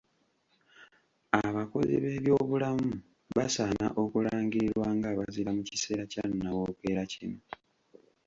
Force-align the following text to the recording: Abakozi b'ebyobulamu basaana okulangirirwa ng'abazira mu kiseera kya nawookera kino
Abakozi 1.45 1.95
b'ebyobulamu 2.03 2.89
basaana 3.37 3.87
okulangirirwa 4.03 4.87
ng'abazira 4.97 5.49
mu 5.57 5.61
kiseera 5.69 6.03
kya 6.11 6.25
nawookera 6.37 7.03
kino 7.11 7.39